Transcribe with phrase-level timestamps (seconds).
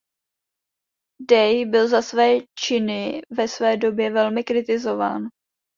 [1.29, 5.21] Day byl za své činy ve své době velmi kritizován.